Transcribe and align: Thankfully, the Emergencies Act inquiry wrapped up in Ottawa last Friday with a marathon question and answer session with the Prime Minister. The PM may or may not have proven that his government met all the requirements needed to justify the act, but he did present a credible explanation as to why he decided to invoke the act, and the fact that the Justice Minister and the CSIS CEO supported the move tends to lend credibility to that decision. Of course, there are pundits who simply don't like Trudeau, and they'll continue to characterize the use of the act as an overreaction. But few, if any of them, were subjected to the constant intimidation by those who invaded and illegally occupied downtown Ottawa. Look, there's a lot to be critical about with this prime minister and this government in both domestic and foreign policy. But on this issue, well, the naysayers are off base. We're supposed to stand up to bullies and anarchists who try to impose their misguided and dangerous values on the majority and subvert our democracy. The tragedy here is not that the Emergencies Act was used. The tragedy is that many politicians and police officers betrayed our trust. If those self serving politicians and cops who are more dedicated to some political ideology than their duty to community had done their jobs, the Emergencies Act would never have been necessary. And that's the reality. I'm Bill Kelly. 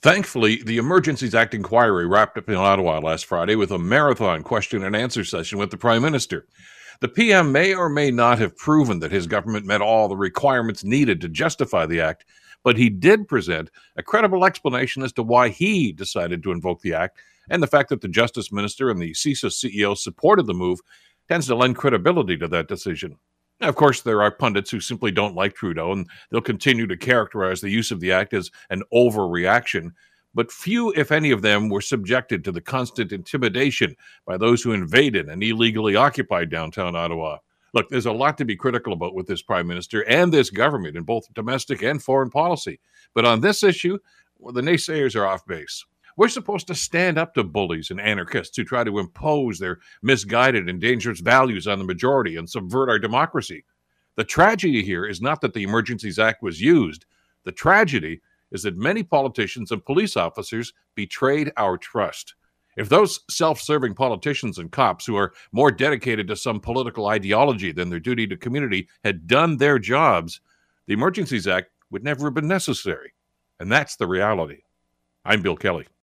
Thankfully, 0.00 0.62
the 0.62 0.78
Emergencies 0.78 1.34
Act 1.34 1.54
inquiry 1.54 2.06
wrapped 2.06 2.38
up 2.38 2.48
in 2.48 2.54
Ottawa 2.54 3.00
last 3.00 3.26
Friday 3.26 3.56
with 3.56 3.72
a 3.72 3.80
marathon 3.80 4.44
question 4.44 4.84
and 4.84 4.94
answer 4.94 5.24
session 5.24 5.58
with 5.58 5.72
the 5.72 5.76
Prime 5.76 6.02
Minister. 6.02 6.46
The 7.00 7.08
PM 7.08 7.50
may 7.50 7.74
or 7.74 7.88
may 7.88 8.12
not 8.12 8.38
have 8.38 8.56
proven 8.56 9.00
that 9.00 9.10
his 9.10 9.26
government 9.26 9.66
met 9.66 9.80
all 9.80 10.06
the 10.06 10.16
requirements 10.16 10.84
needed 10.84 11.20
to 11.20 11.28
justify 11.28 11.84
the 11.84 12.00
act, 12.00 12.26
but 12.62 12.76
he 12.76 12.88
did 12.90 13.26
present 13.26 13.72
a 13.96 14.04
credible 14.04 14.44
explanation 14.44 15.02
as 15.02 15.12
to 15.14 15.24
why 15.24 15.48
he 15.48 15.90
decided 15.90 16.44
to 16.44 16.52
invoke 16.52 16.80
the 16.80 16.94
act, 16.94 17.18
and 17.50 17.60
the 17.60 17.66
fact 17.66 17.88
that 17.88 18.00
the 18.00 18.06
Justice 18.06 18.52
Minister 18.52 18.90
and 18.90 19.02
the 19.02 19.14
CSIS 19.14 19.64
CEO 19.64 19.98
supported 19.98 20.46
the 20.46 20.54
move 20.54 20.78
tends 21.28 21.48
to 21.48 21.56
lend 21.56 21.74
credibility 21.74 22.36
to 22.36 22.46
that 22.46 22.68
decision. 22.68 23.16
Of 23.60 23.74
course, 23.74 24.02
there 24.02 24.22
are 24.22 24.30
pundits 24.30 24.70
who 24.70 24.80
simply 24.80 25.10
don't 25.10 25.34
like 25.34 25.54
Trudeau, 25.54 25.90
and 25.92 26.08
they'll 26.30 26.40
continue 26.40 26.86
to 26.86 26.96
characterize 26.96 27.60
the 27.60 27.70
use 27.70 27.90
of 27.90 27.98
the 27.98 28.12
act 28.12 28.32
as 28.32 28.50
an 28.70 28.82
overreaction. 28.94 29.90
But 30.32 30.52
few, 30.52 30.92
if 30.94 31.10
any 31.10 31.32
of 31.32 31.42
them, 31.42 31.68
were 31.68 31.80
subjected 31.80 32.44
to 32.44 32.52
the 32.52 32.60
constant 32.60 33.12
intimidation 33.12 33.96
by 34.26 34.36
those 34.36 34.62
who 34.62 34.72
invaded 34.72 35.28
and 35.28 35.42
illegally 35.42 35.96
occupied 35.96 36.50
downtown 36.50 36.94
Ottawa. 36.94 37.38
Look, 37.74 37.88
there's 37.88 38.06
a 38.06 38.12
lot 38.12 38.38
to 38.38 38.44
be 38.44 38.56
critical 38.56 38.92
about 38.92 39.14
with 39.14 39.26
this 39.26 39.42
prime 39.42 39.66
minister 39.66 40.02
and 40.08 40.32
this 40.32 40.50
government 40.50 40.96
in 40.96 41.02
both 41.02 41.32
domestic 41.34 41.82
and 41.82 42.02
foreign 42.02 42.30
policy. 42.30 42.78
But 43.14 43.24
on 43.24 43.40
this 43.40 43.62
issue, 43.64 43.98
well, 44.38 44.52
the 44.52 44.62
naysayers 44.62 45.16
are 45.16 45.26
off 45.26 45.44
base. 45.46 45.84
We're 46.18 46.28
supposed 46.28 46.66
to 46.66 46.74
stand 46.74 47.16
up 47.16 47.32
to 47.34 47.44
bullies 47.44 47.92
and 47.92 48.00
anarchists 48.00 48.56
who 48.56 48.64
try 48.64 48.82
to 48.82 48.98
impose 48.98 49.60
their 49.60 49.78
misguided 50.02 50.68
and 50.68 50.80
dangerous 50.80 51.20
values 51.20 51.68
on 51.68 51.78
the 51.78 51.84
majority 51.84 52.34
and 52.34 52.50
subvert 52.50 52.90
our 52.90 52.98
democracy. 52.98 53.64
The 54.16 54.24
tragedy 54.24 54.82
here 54.82 55.06
is 55.06 55.22
not 55.22 55.40
that 55.42 55.54
the 55.54 55.62
Emergencies 55.62 56.18
Act 56.18 56.42
was 56.42 56.60
used. 56.60 57.06
The 57.44 57.52
tragedy 57.52 58.20
is 58.50 58.64
that 58.64 58.76
many 58.76 59.04
politicians 59.04 59.70
and 59.70 59.84
police 59.84 60.16
officers 60.16 60.72
betrayed 60.96 61.52
our 61.56 61.78
trust. 61.78 62.34
If 62.76 62.88
those 62.88 63.20
self 63.30 63.60
serving 63.60 63.94
politicians 63.94 64.58
and 64.58 64.72
cops 64.72 65.06
who 65.06 65.14
are 65.14 65.32
more 65.52 65.70
dedicated 65.70 66.26
to 66.28 66.36
some 66.36 66.58
political 66.58 67.06
ideology 67.06 67.70
than 67.70 67.90
their 67.90 68.00
duty 68.00 68.26
to 68.26 68.36
community 68.36 68.88
had 69.04 69.28
done 69.28 69.56
their 69.56 69.78
jobs, 69.78 70.40
the 70.86 70.94
Emergencies 70.94 71.46
Act 71.46 71.70
would 71.92 72.02
never 72.02 72.24
have 72.24 72.34
been 72.34 72.48
necessary. 72.48 73.12
And 73.60 73.70
that's 73.70 73.94
the 73.94 74.08
reality. 74.08 74.62
I'm 75.24 75.42
Bill 75.42 75.56
Kelly. 75.56 75.86